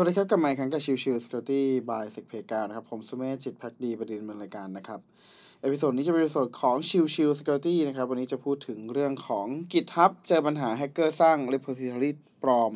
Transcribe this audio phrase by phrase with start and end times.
[0.00, 5.00] สวัสดีครับกลับมาอีกครั้งกับ Chill Chill Security by SECPlayground นะครับ ผมสุเมธจิตพักดีผู้ดำเนินรายการนะครับ
[5.62, 12.10] episode นี้จะเป็น episode ของ Chill Chill Security นะครับ วันนี้จะพูดถึงเรื่องของ GitHub เจอปัญหาแฮกเกอร์สร้าง repository
[12.42, 12.72] ปลอม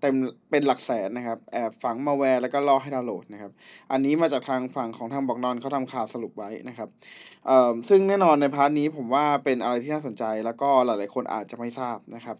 [0.00, 0.14] เต็ม
[0.50, 3.52] เป็นหลักแสนนะครับ แอบฝังมัลแวร์แล้วก็ล่อให้ดาวน์โหลดนะครับ
[3.92, 6.88] อันนี้มาจากทางฝั่งของทาง Blognone เขาทำข่าวสรุปไว้นะครับ
[7.88, 12.36] ซึ่งแน่นอนใน part นี้ผมว่าเป็นอะไรที่น่าสนใจ แล้วก็หลายๆคนอาจจะไม่ทราบนะครับ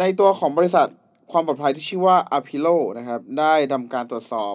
[0.00, 0.88] ในตัวของบริษัท
[1.32, 4.54] ความปลอดภัยที่ชื่อว่า a p i l o นะครับได้ทำการตรวจสอบ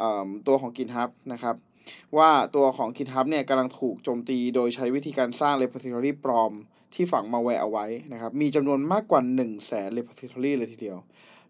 [0.00, 0.02] อ
[0.46, 1.56] ตัวของ GitHub นะครับ
[2.18, 6.52] ว่าตัวของ GitHub เนี่ยกำลังถูกโจมตีโดยใช้วิธีการสร้าง repository ปลอม
[6.94, 10.98] ที่ฝังมาแวร์เอาไว้นะครับมีจำนวนมากกว่า 1 0 0 0 0แสน repository เลยทีเดียว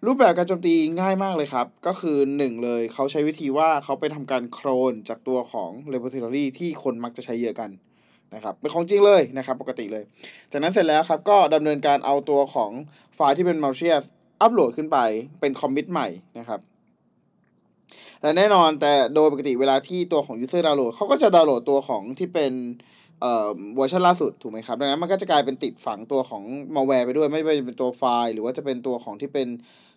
[0.07, 7.71] รูปแบบการโจมตีง่ายมากเลยครับ ก็คือ 1 เลยเขาใช้วิธีว่าเขาไปทำการโคลนจากตัวของ repository ที่คนมักจะใช้เยอะกัน
[8.35, 10.05] นะครับเป็นของจริงเลยนะครับปกติเลย
[10.53, 12.71] จากนั้นเสร็จแล้วครับก็ดำเนินการเอาตัวของ
[13.15, 14.05] ไฟล์ที่เป็น malicious
[14.41, 14.99] อัปโหลดขึ้นไป
[15.41, 16.61] เป็น commit ใหม่นะครับ
[18.23, 22.53] และแน่นอนแต่โดยปกติเวลาที่ตัวของ user ดาวน์โหลดเขาก็จะดาวน์โหลดตัวของที่เป็น
[23.21, 26.43] เอ่อเวอร์ชันล่าสุดถูกไหมครับ ดังนั้นมันก็จะกลายเป็นติดฝังตัวของ
[26.75, 29.49] มัลแวร์ไปด้วย ไม่ว่าจะเป็นตัวไฟล์ หรือว่าจะเป็นตัวของที่เป็น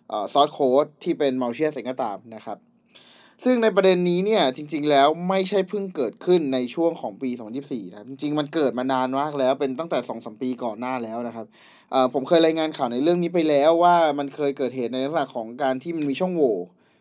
[0.08, 2.58] เอ่อ source code ที่เป็น malicious เองก็ตามนะครับ
[3.42, 7.30] ซึ่งในประเด็นนี้เนี่ยจริง ๆ แล้วไม่ใช่เพิ่งเกิดขึ้นในช่วงของปี
[7.62, 11.46] 2024 นะจริง ๆ มันเกิดมานานมากแล้วเป็นตั้งแต่ 2-3 ปีก่อนหน้าแล้วนะครับ
[12.12, 16.56] ผมเคยรายงานข่าวในเรื่องนี้ไปแล้วว่ามันเคยเกิดเหตุในลักษณะของการที่มันมีช่องโหว่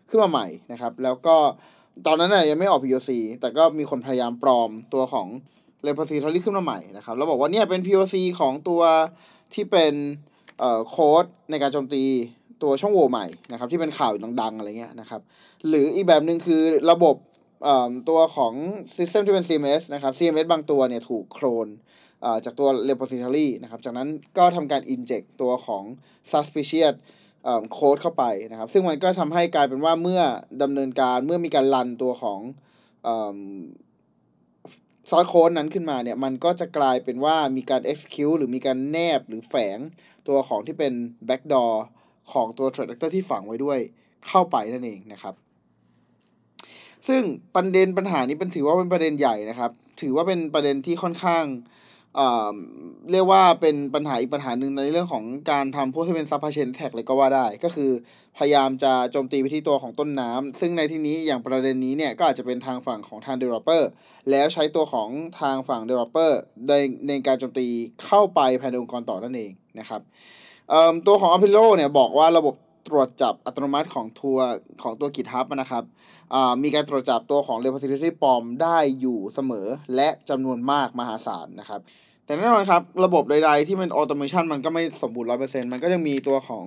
[0.10, 1.36] ขึ้นมาใหม่นะครับ แล้วก็
[2.06, 5.28] ตอนนั้นน่ะยังไม่ออก POC แต่ก็มีคนพยายามปลอมตัวของ
[5.88, 8.82] repository ขึ้นมาใหม่นะครับแล้วบอกว่าเนี่ยเป็น POC ของตัว
[9.54, 9.94] ที่เป็น
[10.60, 12.04] เอ่อโค้ดในการโจมตี
[12.64, 14.12] ตัวช่องโหว่ใหม่นะครับที่เป็นข่าว
[14.42, 15.22] ดังๆอะไรเงี้ยนะครับ
[15.68, 16.62] หรืออีกแบบหนึ่งคือ
[16.92, 17.16] ระบบ
[18.10, 18.54] ตัวของ
[18.98, 21.68] System ที่เป็น CMS นะครับ CMS บางตัวเนี่ยถูกโคลน
[22.46, 24.08] จากตัว repository นะครับ จากนั้น
[24.38, 25.84] ก็ทำการ inject ตัวของ
[26.32, 26.96] suspicious
[27.72, 30.22] โค้ดเข้าไปนะครับ ซึ่งมันก็ทำให้กลายเป็นว่าเมื่อ
[30.62, 32.40] ดำเนินการเมื่อมีการรันตัวของ
[35.10, 39.80] ซอสโค้ดนั้นขึ้นมาเนี่ย มันก็จะกลายเป็นว่ามีการ execute หรือมีการแนบหรือแฝง
[40.28, 40.94] ตัวของที่เป็น
[41.30, 41.74] backdoor
[42.32, 43.80] ของตัว threat actor ที่ฝังไว้ด้วย
[44.28, 45.36] เข้าไปนั่นเองนะครับ
[47.08, 47.22] ซึ่ง
[47.56, 51.46] ประเด็นปัญหานี้เป็นถือว่าเป็นประเด็นใหญ่นะครับ ถือว่าเป็นประเด็นที่ค่อนข้าง
[53.12, 57.92] เรียกว่าเป็นปัญหาอีกปัญหาหนึ่งในเรื่องของการทำพวกที่เป็น supply chain attack เลยก็ว่าได้ ก็คือ
[58.38, 63.84] พยายามจะโจมตีไปที่ตัวของต้นน้ำ ซึ่งในที่นี้อย่างประเด็นนี้เนี่ยก็อาจจะเป็นทางฝั่งของทาง developer
[64.30, 65.10] แล้วใช้ตัวของ
[65.42, 66.32] ทางฝั่ง developer
[66.68, 66.74] ใน
[67.08, 67.68] ในการโจมตี
[68.06, 70.02] เข้าไปภายในองค์กรต่อนั่นเองนะครับ
[71.08, 72.56] ตัวของ Apollo เนี่ยบอกว่าระบบ
[72.88, 74.48] ตรวจจับอัตโนมัติของทัวร์
[74.84, 75.84] ของตัว GitHub นะครับ
[76.64, 81.82] มีการตรวจจับตัวของ repository ปลอมได้อยู่เสมอและจำนวนมากมหาศาลนะครับ
[82.26, 86.64] แต่แน่นอนครับ ระบบใดๆที่เป็น automation มันก็ไม่สมบูรณ์ร้อยเปอร์เซ็นต์มันก็ยังมีตัวของ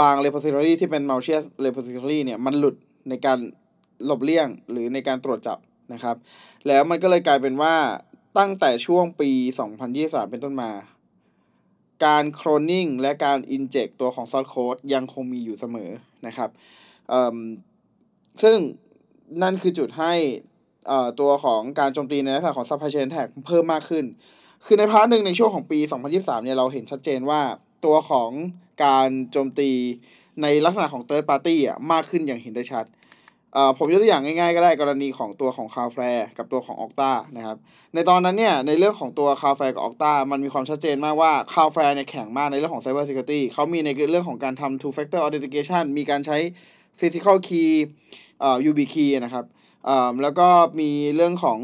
[0.00, 2.76] บาง repository ที่เป็น malicious repository เนี่ยมันหลุด
[3.08, 3.38] ในการ
[4.04, 5.58] หลบเลี่ยงหรือในการตรวจจับ
[5.92, 6.16] นะครับ
[6.66, 7.74] แล้วมันก็เลยกลายเป็นว่า
[8.38, 9.30] ตั้งแต่ช่วงปี
[9.80, 10.70] 2023 เป็นต้นมา
[12.04, 15.90] การโคลนนิ่งและการ inject ตัวของ source code ยังคงมีอยู่เสมอ
[16.26, 16.50] นะครับ
[18.42, 18.58] ซึ่ง
[19.42, 20.12] นั่นคือจุดให้
[21.20, 24.04] ตัวของการโจมตีในลักษณะของ supply chain attack เพิ่มมากขึ้น
[24.64, 25.78] คือใน part หนึ่งในช่วงของปี
[26.12, 27.40] 2023 เนี่ยเราเห็นชัดเจนว่า
[27.84, 28.30] ตัวของ
[28.84, 29.70] การโจมตี
[30.42, 32.84] ในลักษณะของ third party อะมากขึ้นอย่างเห็นได้ชัด
[33.78, 35.98] ผมยกตัวอย่างง่ายๆก็ได้กรณีของตัวของคาแฟ
[36.38, 37.56] กับตัวของออกตานะครับ
[37.94, 46.38] ในตอนนั้นเนี่ยในเรื่องของตัวคาแฟกับออกตามันมีความชัดเจนมากว่าคาแฟเนี่ยแข็งมากในเรื่องของ Cyber Security เขามีในเรื่องของการทำ two factor authentication มีการใช้
[47.00, 47.70] physical key
[48.40, 49.44] เอ่อ UB key นะครับ
[49.84, 50.48] เอ่อแล้วก็
[50.80, 51.58] มีเรื่องของ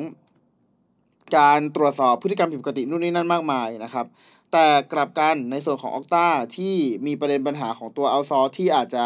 [1.39, 4.06] การตรวจสอบพฤติกรรมผิดปกตินู่นนี่นั่นมากมายนะครับ
[4.53, 6.26] แต่กลับกันในส่วนของ Okta
[6.56, 6.75] ที่
[7.06, 9.05] มีประเด็นปัญหาของตัวเอาซอที่อาจจะ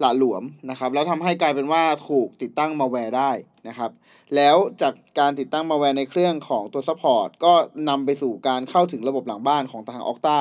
[0.00, 3.30] หละหลวมนะครับแล้วทำให้กลายเป็นว่าถูกติดตั้งมัลแวร์ได้
[3.68, 3.90] นะครับ
[4.34, 7.52] แล้วจากการติดตั้งมัลแวร์ในเครื่องของตัว support ก็
[7.88, 10.38] นำไปสู่การเข้าถึงระบบหลังบ้านของทาง Okta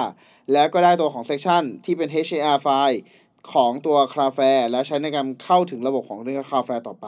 [0.54, 3.02] แล้วก็ได้ตัวของ session ที่เป็น HAR ไฟล์
[3.54, 4.40] ของตัว Cloudflare
[4.72, 7.08] แล้วใช้ในการเข้าถึงระบบของเรื่อง Cloudflare ต่อไป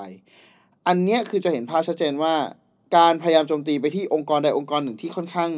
[0.87, 2.35] อันนี้คือจะเห็นภาพชัดเจนว่า
[2.97, 5.51] การพยายามโจมตีไปที่องค์กรใดองค์กรหนึ่งที่ค่อนข้าง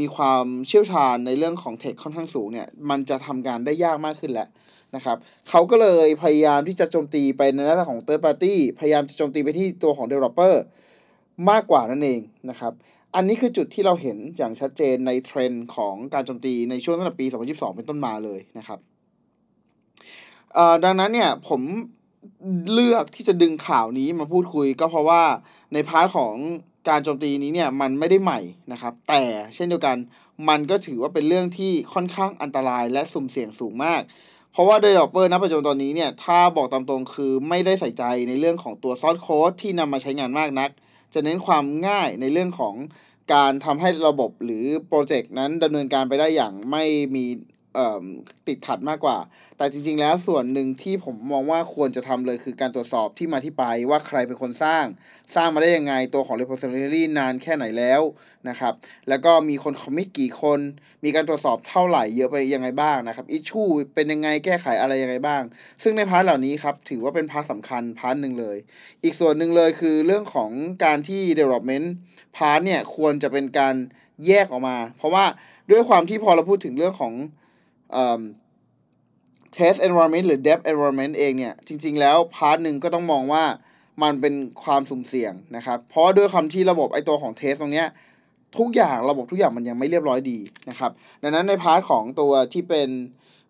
[0.00, 4.48] มีความเชี่ยวชาญในเรื่องของเทคค่อนข้างสูงเนี่ยมันจะทำการได้ยากมากขึ้นแหละ
[4.96, 5.16] นะครับ
[5.48, 10.54] เขาก็เลยพยายามที่จะโจมตีไปในลักษณะของ third party พยายามจะโจมตีไปที่ตัวของ developer
[11.50, 12.72] มากกว่านั่นเองนะครับ
[13.14, 18.78] อันนี้คือจุดที่เราเห็นอย่างชัดเจนในเทรนด์ของการโจมตีในช่วงตั้งแต่ปี 2022 เป็นต้นมาเลยนะครับ
[20.84, 21.60] ดังนั้นเนี่ยผม
[22.72, 25.22] เลือกที่จะดึงข่าวนี้มาพูดคุยก็เพราะว่า
[25.72, 26.34] ใน part ของ
[26.88, 28.40] การโจมตีนี้เนี่ยมันไม่ได้ใหม่
[28.72, 29.22] นะครับ แต่
[29.54, 29.96] เช่นเดียวกัน
[30.48, 34.02] มันก็ถือว่าเป็นเรื่องที่ค่อนข้างอันตรายและสุ่มเสี่ยงสูงมาก
[34.52, 40.70] เพราะว่า developer ณปัจจุบันตอนนี้เนี่ย ถ้าบอกตามตรงคือไม่ได้ใส่ใจในเรื่องของตัว source code ที่นำมาใช้งานมากนัก
[41.14, 42.74] จะเน้นความง่ายในเรื่องของ
[43.34, 46.84] การทำให้ระบบหรือโปรเจกต์นั้นดำเนินการไปได้อย่างไม่
[47.16, 47.24] มี
[48.48, 49.18] ติดขัดมากกว่า
[49.56, 54.84] แต่จริง ๆ แล้วส่วนหนึ่งที่ผมมองว่าควรจะทำเลยคือการตรวจสอบที่มาที่ไปว่าใครเป็นคนสร้าง
[55.34, 58.02] สร้างมาได้ยังไงตัวของ repository นานแค่ไหนแล้ว
[58.48, 58.74] นะครับ
[59.08, 60.60] แล้วก็มีคน commit กี่คน
[61.04, 65.42] มีการตรวจสอบเท่าไหร่เยอะไปยังไงบ้างนะครับ issue เป็นยังไงแก้ไขอะไรยังไงบ้าง
[65.82, 68.56] ซึ่งใน part เหล่านี้ครับ ถือว่าเป็น part สำคัญ part หนึ่งเลย
[69.04, 70.50] อีกส่วนหนึ่งเลยคือเรื่องของ
[70.84, 71.86] การที่ development
[72.36, 73.74] พาร์ทเนี่ยควรจะเป็นการ
[74.26, 75.24] แยกออกมา เพราะว่า
[75.70, 77.14] ด้วยความที่พอเราพูดถึงเรื่องของ
[79.56, 83.44] test environment หรือ dev environment เองเนี่ย จริง ๆ แล้ว part หนึ่งก็ต้องมองว่า
[84.02, 87.88] มันเป็นความสุ่มเสี่ยงนะครับ เพราะด้วยความที่ระบบไอตัวของ test ตรงเนี้ย
[88.58, 90.38] ทุกอย่างระบบทุกอย่างมันยังไม่เรียบร้อยดี
[90.70, 90.90] นะครับ
[91.22, 92.88] ดังนั้นใน part ของตัวที่เป็น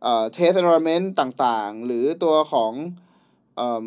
[0.02, 2.72] เอ่อ test environment ต่างๆ หรือตัวของ
[3.56, 3.86] เอ่อ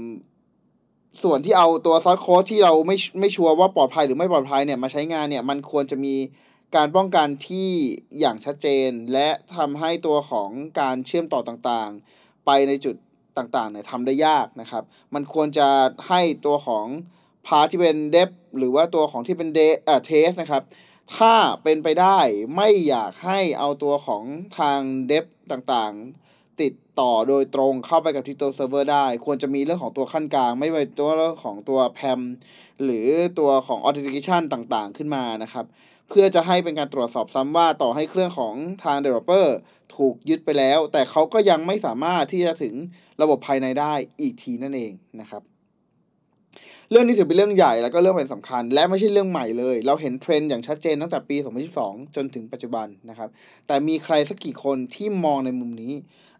[1.23, 6.15] ส่วนที่เอาตัว source code ที่เราไม่ไม่ชัวร์ว่าปลอดภัยหรือไม่ปลอดภัยเนี่ยมาใช้งานเนี่ยมันควรจะมี
[6.75, 7.69] การป้องกันที่
[8.19, 10.49] อย่างชัดเจน และทำให้ตัวของ
[10.79, 12.95] การเชื่อมต่อต่างๆ ไปในจุด
[13.37, 14.83] ต่างๆเนี่ยทำได้ยากนะครับ
[15.13, 15.67] มันควรจะ
[16.07, 16.85] ให้ตัวของ
[17.47, 20.63] พาที่เป็นเดฟหรือว่าตัวของที่เป็นเดเอ่อเทสนะครับ
[21.17, 21.33] ถ้า
[21.63, 22.19] เป็นไปได้
[22.55, 24.23] ไม่อยากให้เอาตัวของ
[24.59, 32.21] ทางเดฟต่างๆ ติดต่อโดยตรงเข้าไปกับที่ตัวเซิร์ฟเวอร์ได้ ควรจะมีเรื่องของตัวขั้นกลาง ไม่ใช่ตัวเรื่องของตัวแพม
[32.83, 33.07] หรือ
[33.39, 35.65] ตัวของ authentication ต่างๆ ขึ้นมานะครับ
[36.09, 39.45] เพื่อจะให้เป็นการตรวจสอบซ้ำว่าต่อให้เครื่องของทาง developer
[39.95, 42.75] ถูกยึดไปแล้ว แต่เขาก็ยังไม่สามารถที่จะถึง
[43.21, 44.91] ระบบภายในได้อีกทีนั่นเอง
[45.21, 45.43] นะครับ
[46.91, 51.37] เรื่องนี้ถือเป็นเรื่องใหญ่แล้วก็เรื่องเป็นสำคัญ และไม่ใช่เรื่องใหม่เลย เราเห็นเทรนด์อย่างชัดเจนตั้งแต่ปี
[51.75, 53.29] 2022 จนถึงปัจจุบันนะครับ
[53.67, 55.93] แต่มีใครสักกี่คนที่มองในมุมนี้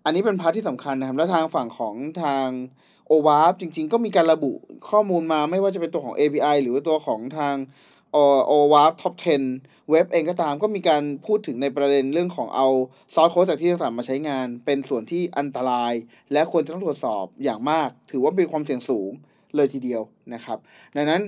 [0.06, 2.48] อันนี้เป็น part ที่สำคัญนะครับและทางฝั่งของทาง
[3.10, 4.52] o w a p จริง ๆ ก็มีการระบุ
[4.90, 7.56] ข้อมูลมาไม่ว่าจะเป็นตัวของ API หรือว่าตัวของทาง
[8.46, 9.14] OWASP Top
[9.52, 12.68] 10 เว็บเองก็ตามก็มีการพูดถึงในประเด็นเรื่องของเอา
[13.14, 15.94] source code จากที่ต่างๆมาใช้งาน เป็นส่วนที่อันตราย
[16.32, 19.12] และควรจะต้องตรวจสอบอย่างมาก ถือว่าเป็นความเสี่ยงสูง
[19.56, 20.02] เลยทีเดียว
[20.34, 20.58] นะครับ
[20.96, 21.22] ดังนั้น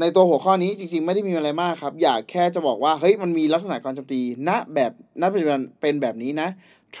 [0.00, 6.48] ในตัวหัวข้อนี้จริงๆ ไม่ได้มีอะไรมากครับ อยากแค่จะบอกว่า เฮ้ยมันมีลักษณะการโจมตีณแบบณปัจจุบันเป็นแบบนี้นะ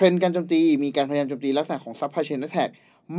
[0.02, 2.68] รนด์การโจมตีมีการพยายามโจมตีลักษณะของ supply chain attack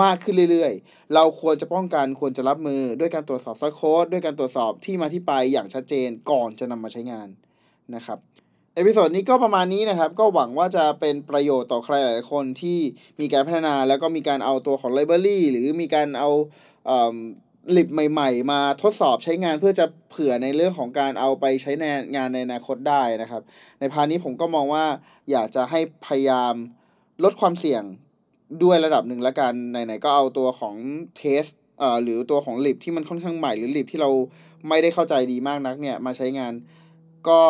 [0.01, 7.27] มากขึ้นเรื่อยๆ เราควรจะป้องกันควรจะรับมือด้วยการตรวจสอบ source code ด้วยการตรวจสอบที่มาที่ไปอย่างชัดเจนก่อนจะนำมาใช้งาน
[7.95, 8.17] นะครับ
[8.75, 12.79] episode นี้ก็ประมาณนี้นะครับ ก็หวังว่าจะเป็นประโยชน์ต่อใครหลายคนที่
[13.19, 16.29] มีการพัฒนาแล้วก็มีการเอาตัวของ library หรือมีการเอา
[17.75, 21.83] lib ใหม่ ๆ มาทดสอบใช้งานเพื่อจะเผื่อในเรื่องของการเอาไปใช้ใน
[22.15, 23.41] งานในอนาคตได้นะครับ
[23.79, 24.85] ใน part นี้ผมก็มองว่า
[25.31, 26.53] อยากจะให้พยายาม
[27.23, 27.83] ลดความเสี่ยง
[28.63, 30.75] ด้วยระดับหนึ่งละกันไหนๆก็เอาตัวของ
[31.17, 31.43] test
[31.79, 34.09] เอ่อหรือตัวของ lib ที่มันค่อนข้างใหม่ หรือ lib ที่เรา
[34.67, 36.53] ไม่ได้เข้าใจดีมากนักเนี่ยมาใช้งาน
[37.29, 37.41] ก็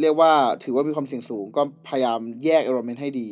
[0.00, 0.32] เรียกว่า
[0.64, 3.28] ถือว่ามีความเสี่ยงสูง ก็พยายามแยก environment ให้ดี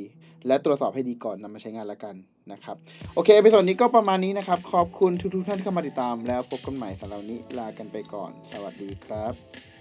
[0.47, 2.15] และตรวจสอบให้ดีก่อนนำมาใช้งานละกัน
[2.53, 2.77] นะครับ
[3.15, 9.72] โอเคไปส่วนนี้ก็ประมาณนี้นะครับ ขอบคุณทุกๆท่านที่เข้ามาติดตามแล้วพบกันใหม่สำหรับนี้ลากันไปก่อน สวัสดีครับ